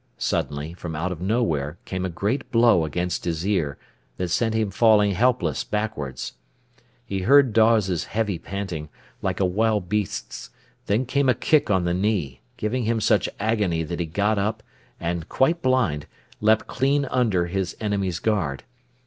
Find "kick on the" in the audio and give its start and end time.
11.35-11.93